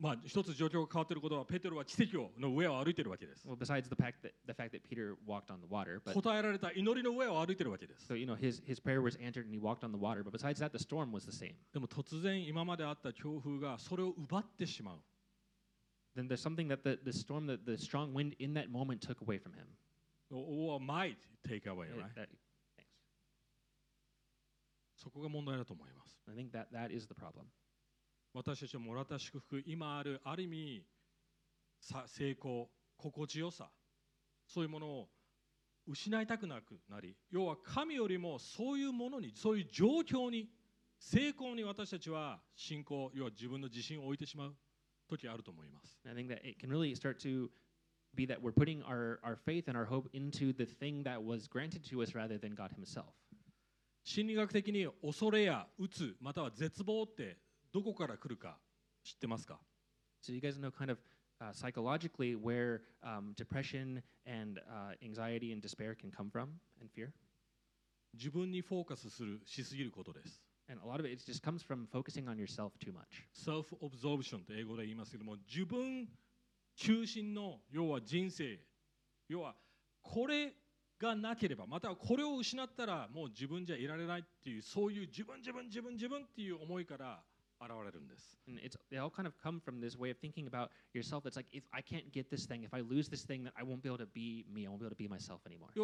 [0.00, 6.14] まあ一つ状況が変わっていることはペテロは奇跡をの上を歩いているわけです Well, besides the fact that the fact that Peter walked on the water, but
[6.14, 10.24] 答えられた祈りの上を歩いているわけです so you know his his prayer was answered and he walked on the water.
[10.24, 11.54] But besides that, the storm was the same.
[11.72, 14.98] でも突然今まであった強風がそれを奪ってしまう
[16.16, 19.20] Then there's something that the, the storm, that the strong wind in that moment took
[19.22, 19.66] away from him.
[20.32, 22.14] or might take away right?
[22.16, 22.28] that-.
[24.96, 27.46] そこが問題だと思います I think that that is the problem.
[28.32, 30.82] 私たちのもらった祝福今あるある意味
[31.80, 33.68] さ成功心地よさ
[34.46, 35.08] そういうものを
[35.86, 40.48] 失いたくなくなり要は神よりもそういうものにそういう状況に
[40.98, 44.54] 成功に私たちは信仰要は自分の自信を置いてしまう
[45.08, 47.48] 時あると思います I think that it can really start to
[48.14, 51.48] be that we're putting our, our faith and our hope into the thing that was
[51.48, 53.06] granted to us rather than God Himself.
[54.02, 57.36] 心理学的に恐れや鬱または絶望って
[57.72, 58.58] どこから来るか
[59.04, 59.60] 知ってますか
[60.22, 60.98] So you guys know kind of
[61.40, 67.12] uh, psychologically where um, depression and uh, anxiety and despair can come from and fear.
[68.14, 73.24] 自分にフォーカスするしすぎることです And a lot of it, just comes from focusing on yourself too much.
[73.32, 76.08] self absorption って英語で言いますけども自分
[76.76, 78.58] 中心の要は人生
[79.28, 79.54] 要は
[80.02, 80.52] これ
[81.00, 87.20] がなければまたはこれを失ったらもう自分じゃいられないっていうそういう自分自分自分自分っていう思いから
[87.60, 88.38] 現れるんです。
[88.46, 88.58] Kind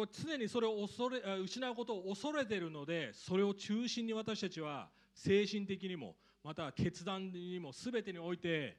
[0.07, 8.77] 常にそれを恐れ失うことを恐れてるので、それを中心に私たちは精神的にも、また決断にも全てにおいて、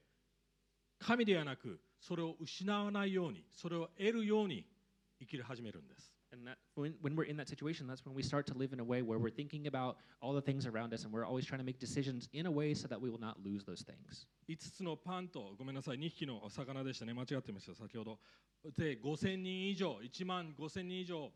[0.99, 4.67] 神ではなく、それを失わないように、それを得るように
[5.21, 6.18] 生きる始めるんです。
[6.33, 8.85] And that when, when we're in that situation, that's when we start to live in a
[8.85, 11.65] way where we're thinking about all the things around us and we're always trying to
[11.65, 14.27] make decisions in a way so that we will not lose those things.
[14.49, 18.19] 5つのパンとごめんなさい2匹の魚でしたね間違ってました先ほど
[18.77, 21.31] で5000人以上1万5000人以上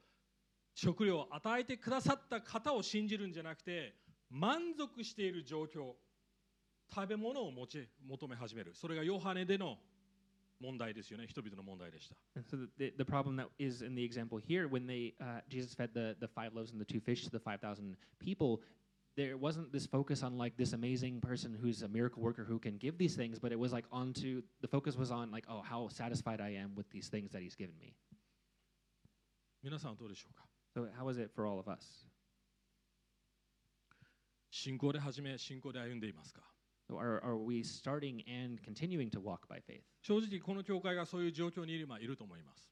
[0.75, 3.95] 食料を与えてくださった方を信じるんじゃなくて
[4.31, 5.93] 満足している状況
[6.95, 9.79] 食べ物を持ち求め始めるそれがヨハネでの
[10.62, 15.42] 問題ですよね人々の問題でした And so the, the problem that is in the example here, when they uh,
[15.48, 18.62] Jesus fed the, the five loaves and the two fish to the 5,000 people,
[19.16, 22.78] there wasn't this focus on like this amazing person who's a miracle worker who can
[22.78, 25.88] give these things, but it was like onto the focus was on like, oh, how
[25.90, 27.96] satisfied I am with these things that he's given me.
[29.64, 32.08] 皆さんはどうでしょうか So how is it for all of us?
[34.52, 36.61] 信仰で始め信仰で歩んでいますか So
[40.03, 42.69] 正直、この教会がそういう状況に今いると思います。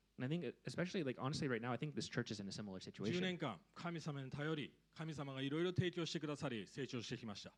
[3.16, 7.52] 10年間、神様に頼り、神様がいろいろ提供してくださり、成長してきました。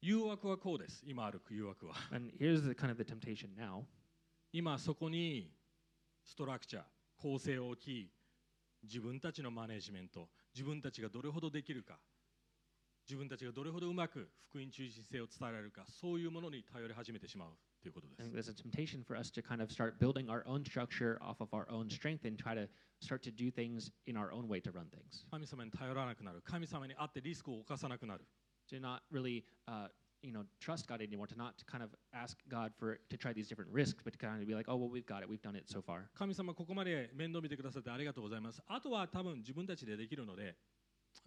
[0.00, 1.94] 誘惑はこうです、今ある誘惑は。
[4.52, 5.52] 今、そこに
[6.24, 6.84] ストラクチャー、
[7.16, 8.10] 構成を置き、
[8.82, 11.98] 自分たちのマネジメント、自分たちがどれほどできるか。
[13.08, 17.50] 自分たちがどれほどうまく福音中心性を伝えられるかそういうものに頼り始めてしまう
[17.82, 21.40] ということです think there's a temptation for us to kind of start building our own structure off
[21.40, 22.66] of our own strength and try to
[23.00, 25.24] start to do things in our own way to run things.
[25.30, 28.24] 神様に頼らなくなる神様に会ってリスクを冒さなくなる
[28.72, 29.86] To not really, uh,
[30.22, 31.28] you know, trust God anymore.
[31.28, 34.42] To not kind of ask God for to try these different risks, but to kind
[34.42, 35.28] of be like, oh well, we've got it.
[35.28, 36.08] We've done it so far.
[36.18, 40.56] 神様ここまで面倒見てくださってありがとうございますあとは多分自分たちでできるので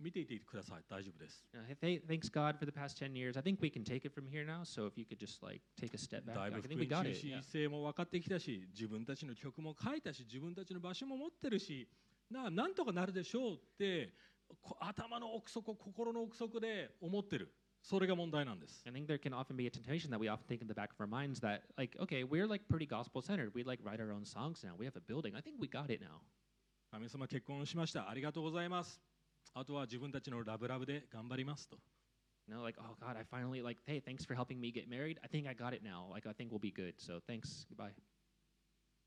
[0.01, 3.37] 見ていてください大丈夫です Uh, hey, thanks God for the past 10 years.
[3.39, 4.65] I think we can take it from here now.
[4.65, 6.81] So if you could just like take a step back, だい I ぶ think 福
[6.81, 7.15] we 音 got 中 it.
[7.15, 7.43] 心 Yeah.
[7.43, 11.89] 性も分かってきたし自分たちの曲も書いたし自分たちの場所も持ってるし
[12.31, 14.13] ななんとかなるでしょうって
[14.61, 20.91] こ頭の奥底心の奥底で思ってるそれが問題なんです I think there can often be a temptation that we often think in the back
[20.91, 23.53] of our minds that like, okay, we're like pretty gospel centered.
[23.55, 24.75] We like write our own songs now.
[24.77, 25.35] We have a building.
[25.37, 26.21] I think we got it now.
[26.91, 29.01] 神様結婚しましたありがとうございます
[29.54, 31.78] あとは自分たちのラブラブで頑張りますと
[32.48, 35.20] You know, like, oh God, I finally like, hey, thanks for helping me get married.
[35.24, 36.10] I think I got it now.
[36.12, 36.96] Like, I think we'll be good.
[36.98, 37.68] So thanks.
[37.70, 37.94] Goodbye.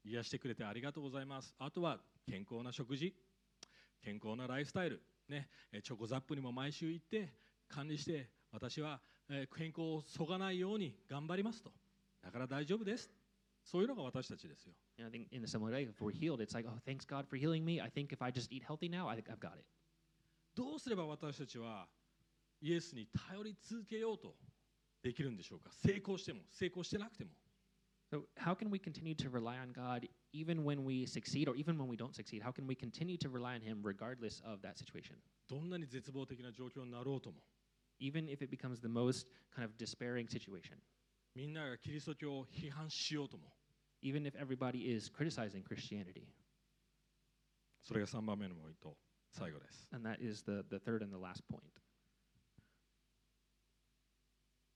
[0.04, 3.14] 癒してくれてありがとうございますあとは健康な食事
[4.02, 7.32] 健康なライフスタイル、ね、えチョコザップにも毎週行って
[7.68, 11.70] 管理して私は、えー健康をそがないように頑張りますと
[12.22, 13.10] だから大丈夫です
[13.64, 17.26] そういうのが私たちですよ And I think in a similar way, if we're healed, it's like, oh, thanks God
[17.26, 17.80] for healing me.
[17.80, 19.64] I think if I just eat healthy now, I think I've got it.
[20.54, 21.86] どうすれば私たちは
[22.60, 24.34] イエスに頼り続けようと
[25.02, 27.30] できるんでしょうか成功しても成功してなくても
[28.12, 31.78] So, how can we continue to rely on God even when we succeed or even
[31.78, 32.42] when we don't succeed?
[32.42, 35.16] How can we continue to rely on Him regardless of that situation?
[35.48, 37.38] どんなに絶望的な状況になろうとも
[37.98, 40.76] Even if it becomes the most kind of despairing situation?
[41.34, 43.44] みんながキリスト教を批判しようとも
[44.02, 46.26] Even if everybody is criticizing Christianity?
[47.80, 48.94] それが3番目のポイント
[49.32, 51.62] 最後です And that is the, the third and the last point.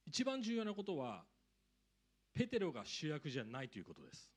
[0.05, 1.23] 一番重要なことは
[2.33, 4.31] ペテロが主役じゃないということです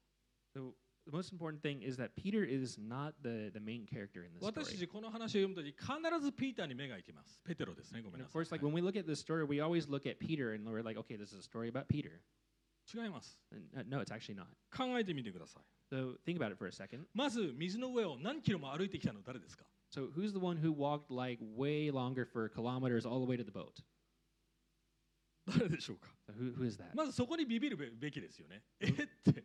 [0.57, 0.73] So,
[1.07, 4.43] the most important thing is that Peter is not the, the main character in this
[4.45, 4.79] 私た story.
[4.79, 9.89] ちこの話を読むとき必ずピーターに目が行きますペテロですねごめん And な of さい course, like when we look at this story, we always
[9.89, 12.21] look at Peter and we're like, okay, this is a story about Peter.
[12.93, 14.47] 違います And, uh, no, it's actually not.
[14.77, 17.05] 考えてみてください So think about it for a second.
[17.15, 23.38] まず水の上を何キロも歩いてきたの誰ですか So who's the one who walked like way longer for kilometers all the way
[23.38, 23.82] to the boat?
[25.48, 26.96] 誰でしょうか So who, who is that?
[26.96, 28.92] まずそこにビビるべべきですよねえ っ
[29.24, 29.44] て、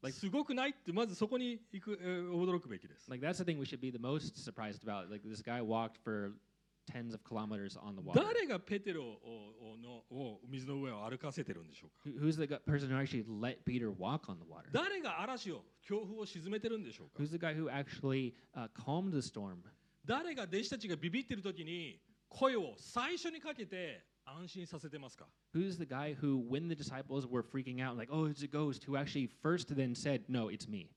[0.00, 5.10] Like- すごくないってまずそこに行く、えー驚くべきです Like that's the thing we should be the most surprised about.
[5.10, 6.32] Like this guy walked for
[6.90, 8.22] tens of kilometers on the water.
[8.22, 14.68] 誰がペテロををのを水の上を歩かせてるんでしょうか Who- Who's the gu- person who actually let Peter walk on the water?
[14.72, 19.58] 誰が嵐を強風を沈めてるんでしょうか Who's the guy who actually uh, calmed the storm?
[20.05, 28.47] 誰が弟子たちがビビってる時に声を最初にかけて安心させてますか Who's the guy who, when the disciples were freaking out, like, oh, it's a
[28.47, 30.89] ghost, who actually first then said, no, it's me?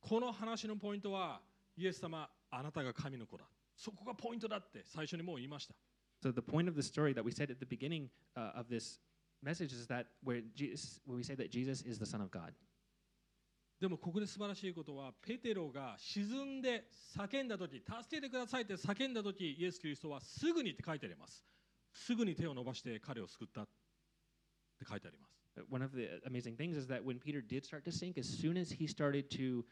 [0.00, 1.40] この話のポイントは
[1.76, 5.74] イエス様あなたが神の子だそこがポイントだって最初にもう言いました
[6.22, 8.98] So the point of the story that we said at the beginning uh, of this
[9.42, 12.52] message is that where, Jesus, where we say that Jesus is the Son of God.
[13.80, 16.84] でもここで素晴らしいことはペテロが沈んで
[17.16, 21.44] 叫んだ時助けてくださいって叫んだ時イエス・キリストはすぐにって書いてあります
[21.92, 23.66] すぐに手を伸ばして彼を救ったっ
[24.78, 25.34] て書いてあります。
[25.70, 28.72] One of the amazing things is that when Peter did start to sink, as soon as
[28.72, 29.64] he started to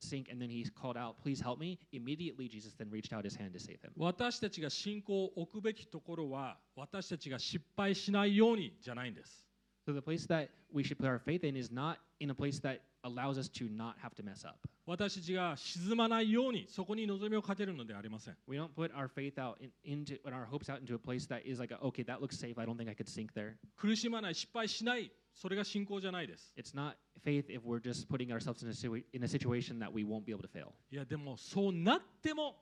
[0.00, 3.36] sink and then he called out, Please help me, immediately Jesus then reached out his
[3.36, 3.92] hand to save him.
[3.96, 9.47] 私たちが信仰を置くべきところは私たちが失敗しないようにじゃないんです。
[9.87, 12.79] So the place that we should put our faith in is not in a place that
[13.03, 14.57] allows us to not have to mess up.
[14.85, 18.37] 私たちが沈まないようにそこに望みをかけるのではありません。
[18.47, 21.27] We don't put our faith out in, into and our hopes out into a place
[21.27, 22.57] that is like, a, okay, that looks safe.
[22.57, 23.55] I don't think I could sink there.
[23.75, 26.53] 苦しまない、失敗しない、それが信仰じゃないです。
[26.57, 29.91] It's not faith if we're just putting ourselves in a, situa- in a situation that
[29.91, 30.71] we won't be able to fail.
[30.91, 32.55] いや、でもそうなっても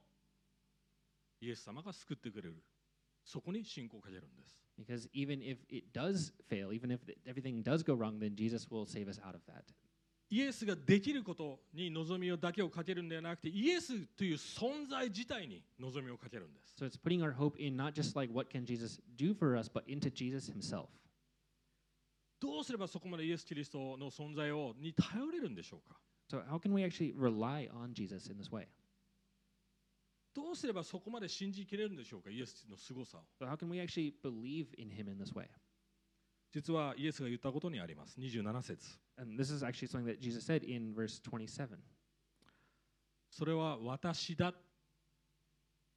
[1.39, 2.55] イエス様が救ってくれる。
[3.23, 4.59] そこに信仰をかけるんです。
[4.77, 8.69] Because even if it does fail, even if th- everything does go wrong, then Jesus
[8.69, 9.63] will save us out of that.
[10.29, 16.73] イエスができることに望みをだけをかけるんではなくて、イエスという存在自体に望みをかけるんです。
[16.79, 19.69] So it's putting our hope in not just like what can Jesus do for us,
[19.69, 20.87] but into Jesus himself.
[22.39, 25.99] どうすればそこまでイエス・キリストの存在をに頼れるんでしょうか
[26.29, 28.67] So how can we actually rely on Jesus in this way?
[30.36, 33.44] どうすればそこまで信じきれるんでしょうかイエスの凄さを。
[33.44, 35.48] How can we actually believe in him in this way?
[36.52, 38.20] 実はイエスが言ったことにあります。
[38.20, 38.98] 27節。
[39.16, 41.78] And this is actually something that Jesus said in verse 27.
[43.30, 44.54] それは私だっ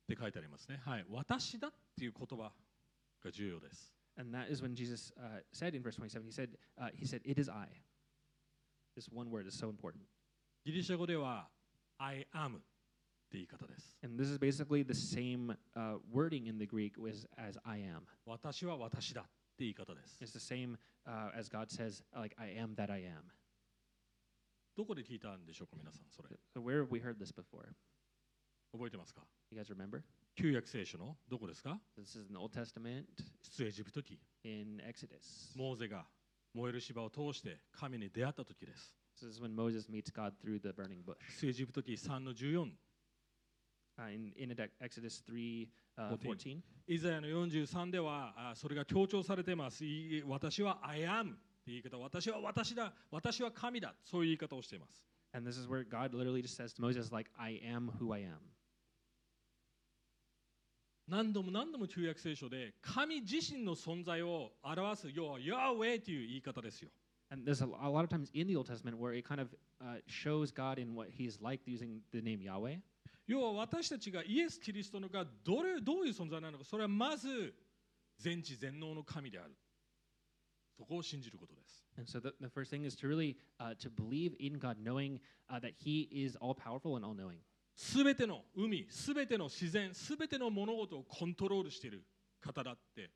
[0.08, 0.82] て書いてありますね。
[0.86, 1.06] はい。
[1.10, 2.54] 私だっていう言葉
[3.21, 3.93] が重要です。
[4.17, 7.38] And that is when Jesus uh, said in verse 27, he said, uh, he said, it
[7.38, 7.67] is I.
[8.95, 10.06] This one word is so important.
[10.65, 11.49] ギリシャ語では
[11.97, 12.62] I am
[13.29, 13.95] って言い方です。
[14.03, 18.01] And this is basically the same uh, wording in the Greek as, as I am.
[18.25, 20.17] 私は私だって言い方です。
[20.23, 23.21] It's the same uh, as God says, like, I am that I am.
[24.75, 26.29] どこで聞いたんでしょうか皆さんそれ。
[26.55, 27.69] So where have we heard this before?
[28.71, 30.01] 覚えてますか You guys remember?
[30.35, 33.05] 旧約聖書のどこですか This is in the Old Testament
[33.43, 34.19] 出エジプト記。
[34.43, 35.55] in Exodus.
[35.55, 36.07] モーゼが
[36.53, 38.95] 燃える芝を通して神に出会った時です。
[39.21, 41.17] This is when Moses meets God through the burning bush.
[41.39, 42.71] 出エジプト記3の14。
[43.99, 46.38] Uh, in, in Exodus 3 uh, 14.
[46.38, 49.83] 14, イザヤの43ではあそれが強調されています。
[49.83, 55.03] い私は I am って言い方、私は私だ、私は神だ、そういう言い方をしています。
[55.33, 58.39] and this is where God literally just says to Moses, like, I am who I am.
[61.07, 66.89] 何度も何度も旧約聖書で神自身の存在を表す、要はヤーウェイという言い方ですよ。
[67.31, 69.49] And there's a, a lot of times in the Old Testament where it kind of
[69.81, 72.77] uh, shows God in what He's like using the name Yahweh.
[73.29, 77.53] 要は私たちがイエス・キリストのがど,れどういう存在なのかそれはまず
[78.17, 79.55] 全知全能の神である
[80.75, 81.85] そこを信じることです。
[81.95, 82.19] そして、
[87.75, 92.03] すべての海、すべての自然、すべての物事をコントロールしている
[92.41, 93.11] 方だって。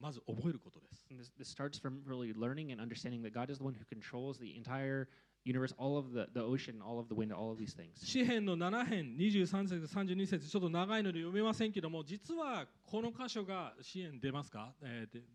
[0.00, 1.06] まず覚えることです。
[1.12, 4.56] This, this starts from really learning and understanding that God is the one who controls the
[4.56, 5.08] entire
[5.44, 8.04] universe, all of the, the ocean, all of the wind, all of these things.
[8.04, 15.26] 詩篇の7編23節32節ちょっと長いので読めませんけども実はこの箇所が詩篇出ますか、えーでで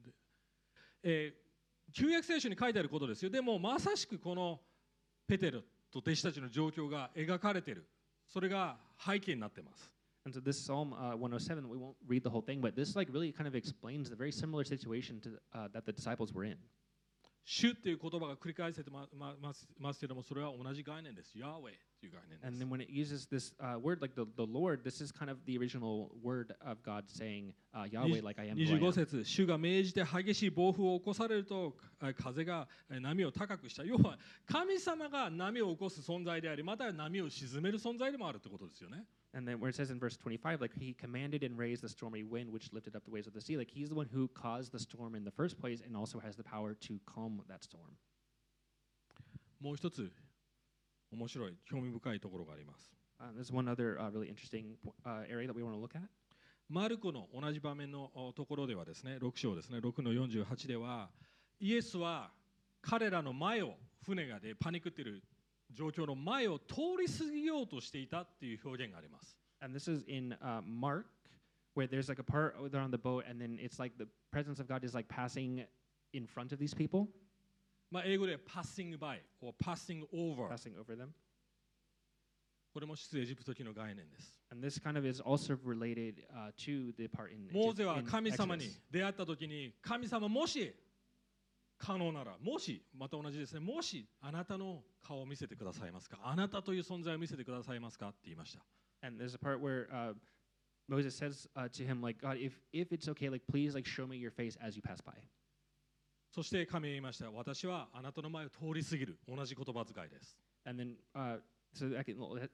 [1.04, 1.46] えー
[1.94, 4.60] 旧約聖書に書いてあることですよでもまさしくこの
[5.28, 7.88] ペテルと弟子たちの状況が描かれている
[8.28, 9.92] それが背景になっています
[10.26, 13.08] And so this Psalm uh, 107, we won't read the whole thing, but this like
[13.14, 16.58] really kind of explains the very similar situation to, uh, that the disciples were in.
[17.46, 25.00] 主っていう言葉が繰り返せてますけどもそれは同じ概念ですヤーウェイという概念 And です then when it uses this uh, word like the, the Lord, this
[25.00, 28.58] is kind of the original word of God saying uh, Yahweh, like I am.
[28.58, 28.92] Who I 25 am.
[28.94, 34.18] 節主が命じて激しい暴風を起こされるとえ風がえ波を高くした要は
[34.52, 39.04] 神様が波を起こす存在でありまたは波を沈める存在でもあるってことですよね
[39.35, 42.25] And then where it says in verse 25, like he commanded and raised the stormy
[42.25, 44.73] wind which lifted up the waves of the sea, like he's the one who caused
[44.73, 47.97] the storm in the first place and also has the power to calm that storm.
[49.61, 50.11] もう一つ
[51.13, 56.09] 面白い興味深いところがあります Uh, there's one other uh, really interesting uh, area that we want to look at.
[56.71, 61.11] マルコの同じ場面のおところではですね6章ですね6の48では
[61.59, 62.31] イエスは
[62.81, 63.75] 彼らの前を
[64.07, 65.23] 船がでパニックっている
[65.72, 71.06] 状況の前を通り過ぎようとしていたっていう表現があります And this is in uh, Mark,
[71.76, 74.60] where there's like a part they're on the boat, and then it's like the presence
[74.60, 75.66] of God is like passing
[76.14, 77.08] in front of these people,
[77.90, 81.10] まあ英語で passing by or passing over passing over them.
[82.74, 84.42] これも出エジプト記の概念です。
[84.52, 90.76] And this kind of is also related uh, to the part in, モーゼは神様に.出会った時に神様もし
[91.78, 98.60] 可能ならもしまた同じですねもしあなたの顔を見せてくださいますかあなたという存在を見せてくださいますかって言いました
[99.02, 100.14] And there's a part where uh,
[100.88, 104.08] Moses says uh, to him, like, God, if, if it's okay, like, please, like, show
[104.08, 105.14] me your face as you pass by.
[106.32, 111.38] そして神は言いました私はあなたの前を通り過ぎる同じ言葉遣いです And then, uh,
[111.74, 111.86] so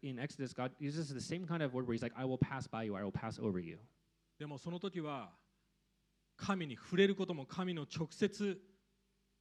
[0.04, 2.68] in Exodus, God uses the same kind of word where He's like, "I will pass
[2.68, 3.80] by you, I will pass over you."
[4.38, 5.32] でもその時は
[6.38, 8.60] 神に触れることも神の直接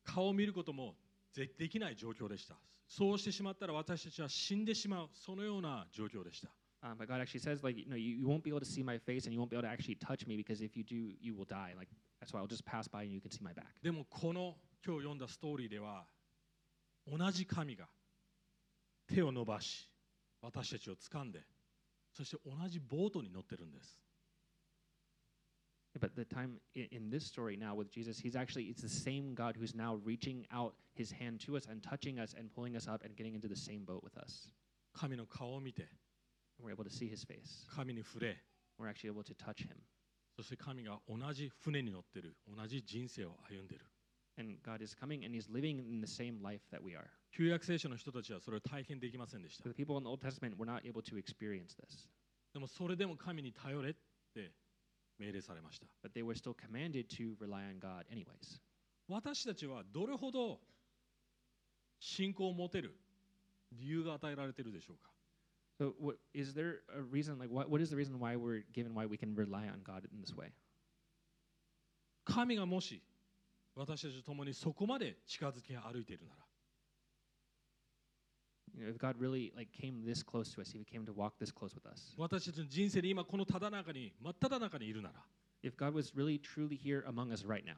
[0.05, 0.95] 顔を見ることも
[1.35, 2.57] でできない状況でした
[2.89, 6.49] そうしてしまったら私たちは死んでしまうそのような状況でした
[6.83, 8.83] Um, but God actually says, like, you know, you, you won't be able to see
[8.83, 11.13] my face and you won't be able to actually touch me because if you do,
[11.21, 11.75] you will die.
[11.77, 11.89] Like,
[12.21, 13.67] that's why I'll just pass by and you can see my back.
[13.83, 16.07] でもこの今日読んだストーリーでは
[17.07, 17.87] 同じ神が
[19.07, 19.91] 手を伸ばし
[20.41, 21.41] 私たちを掴んで
[22.13, 23.99] そして同じボートに乗ってるんです
[26.00, 29.34] But the time in, in this story now with Jesus, He's actually, it's the same
[29.34, 32.88] God who's now reaching out His hand to us and touching us and pulling us
[32.88, 34.52] up and getting into the same boat with us.
[34.94, 35.88] 神の顔を見て
[36.58, 37.66] And we're able to see His face.
[37.74, 38.38] 神に触れ
[38.78, 39.78] We're actually able to touch Him.
[40.36, 43.86] そして神が同じ船に乗ってる同じ人生を歩んでる
[44.38, 47.08] And God is coming and He's living in the same life that we are.
[47.32, 52.10] 旧約聖書の人たちはそれを体験できませんでした For the people in the Old Testament, we're not able to experience this.
[52.54, 53.94] でもそれでも神に頼れっ
[54.34, 54.52] て
[55.21, 58.61] 命令されました But they were still commanded to rely on God anyways.
[59.09, 60.59] 私たちはどれほど
[61.99, 62.97] 信仰を持てる
[63.73, 65.11] 理由が与えられているでしょうか
[65.79, 68.93] So, what, is there a reason, like, what, what is the reason why we're given
[68.95, 70.53] why we can rely on God in this way?
[72.25, 73.03] 神がもし
[73.75, 76.50] 私たちと共にそこまで近づき歩いているなら
[78.99, 81.75] God really like came this close to us, if He came to walk this close
[81.75, 85.15] with us, 私たちの人生に今このただ中に真っ只中にいるなら
[85.63, 87.75] if God was really truly here among us right now,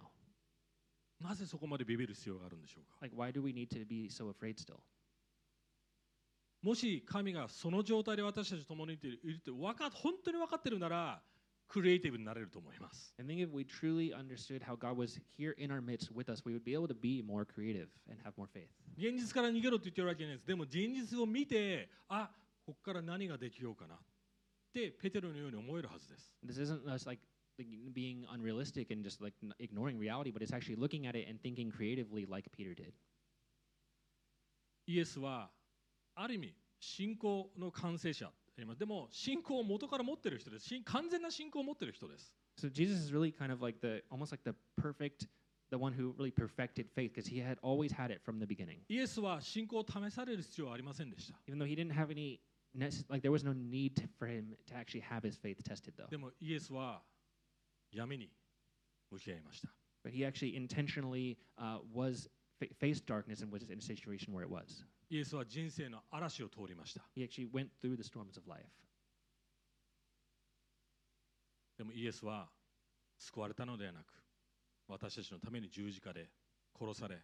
[1.20, 4.76] なぜそこまでビビる必要があるんでしょうか like, why do we need to be so afraid still?
[6.62, 11.20] もし神がその状態で私たちと共にいているってわか本当に分かってるなら
[11.71, 16.41] クリエイティブになれると思います I think if we truly understood how God was here in our midst with us,
[16.45, 18.69] we would be able to be more creative and have more faith.
[18.97, 22.29] 現実から逃げろって言ってるわけじゃないですでも現実を見てあ
[22.65, 23.97] ここから何ができようかなっ
[24.73, 27.21] てペテロのように思えるはずです This isn't us like,
[27.59, 31.27] like being unrealistic and just like n- ignoring reality, but it's actually looking at it
[31.29, 32.93] and thinking creatively like Peter did.
[34.85, 35.49] イエスは
[36.15, 38.31] ある意味信仰の完成者
[38.79, 45.27] でも信仰を元から持ってる人ですし完全な信仰を持ってる人です So Jesus is really kind of like the almost like the perfect,
[45.69, 48.79] the one who really perfected faith because he had always had it from the beginning.
[48.89, 52.39] イエスは信仰を試される必要はありませんでした Even though he didn't have any,
[52.75, 55.93] nece- like there was no need to, for him to actually have his faith tested
[55.95, 56.07] though.
[56.09, 57.03] でもイエスは
[57.91, 58.31] 闇に
[59.11, 59.69] 向き合いました
[60.03, 62.27] But he actually intentionally uh, was
[62.59, 64.83] fa- faced darkness and was in a situation where it was.
[65.12, 68.64] イエスは人生の嵐を通りました He actually went through the storms of life.
[71.76, 72.48] でもイエスは
[73.18, 74.04] 救われたのではなく
[74.88, 76.30] 私たちのために十字架で
[76.80, 77.18] 殺され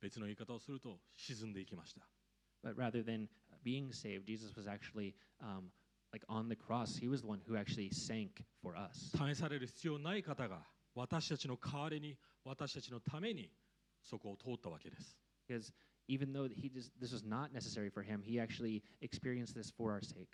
[0.00, 2.00] 別の言い方をすると沈んでいきました
[2.64, 3.28] But rather than
[3.62, 5.70] being saved, Jesus was actually um,
[6.14, 6.96] like on the cross.
[6.96, 9.12] He was the one who actually sank for us.
[9.14, 10.62] 試される必要ない方が
[10.94, 13.50] 私たちの代わりに私たちのために
[14.02, 15.74] そこを通ったわけです Because
[16.07, 19.91] even though he just, this was not necessary for him, he actually experienced this for
[19.91, 20.27] our sake.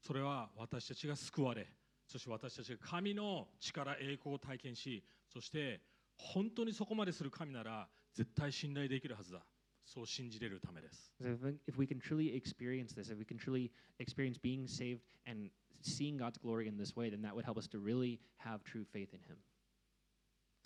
[0.00, 1.66] それは私たちが救われ
[2.08, 5.80] そして私たちが神の力栄光を体験しそして
[6.16, 9.40] 本当にそこまでする神なら絶対信頼できるはずだ
[9.84, 13.70] そう信じれるためです So if, we- if we can truly experience this, if we can truly
[14.00, 15.50] experience being saved and
[15.82, 18.84] seeing God's glory in this way, then that would help us to really have true
[18.84, 19.36] faith in Him.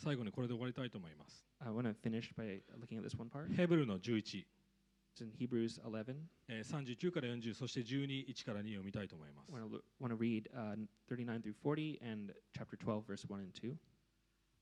[0.02, 3.54] 最後にこれで終わりたいと思います I want to finish by looking at this one part.
[3.56, 4.46] ヘブルの11
[5.14, 6.16] It's in Hebrews 11.
[6.48, 10.76] えー39から40そして121から2を読みたいと思います I want to, want to read uh,
[11.08, 13.76] 39 through 40 and chapter 12, verse 1 and 2.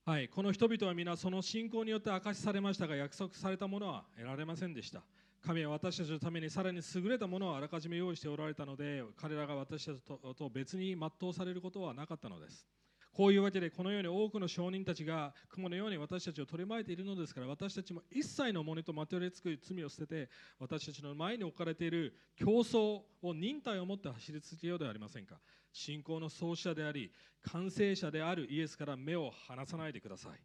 [0.05, 5.03] はい、この人々は皆その信仰によって明かしされましたが約束されたものは得られませんでした
[5.45, 12.65] 神は私たちのためにさらに優れたものをあらかじめ用意しておられたので彼らが私たちとと別に全うされることはなかったのです
[13.11, 20.29] こういうわけでこのように多くの証人たちが雲のように私たちを取り巻いているのですから私たちも一切の者とまとれつく罪を捨てて
[20.59, 25.39] 私たちの前に置かれている競争を忍耐を持って走り続けようではありませんか。
[25.71, 27.11] 信仰の創始者であり
[27.43, 30.39] 完成者であるイエスから目を離さないでください。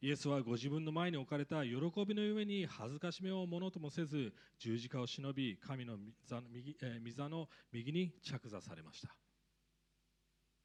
[0.00, 1.74] イエスはご自分の前に置かれた喜
[2.06, 9.14] びのゆえに恥ずかしめをものともせず十字架を忍び神の御座の右,、えー御座の右に着座されました。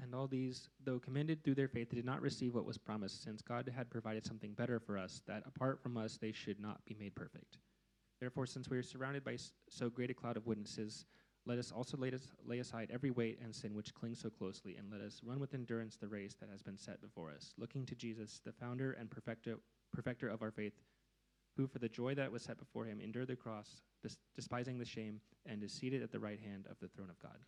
[0.02, 3.42] And all these, though commended through their faith, did not receive what was promised, since
[3.42, 6.96] God had provided something better for us, that apart from us they should not be
[6.98, 7.58] made perfect.
[8.22, 9.38] Therefore, since we are surrounded by
[9.70, 11.06] so great a cloud of witnesses,
[11.46, 15.02] let us also lay aside every weight and sin which clings so closely, and let
[15.02, 18.40] us run with endurance the race that has been set before us, looking to Jesus,
[18.46, 19.58] the founder and perfecter,
[19.92, 20.74] perfecter of our faith,
[21.58, 23.82] who for the joy that was set before him endured the cross,
[24.36, 27.40] despising the shame, and is seated at the right hand of the throne of God.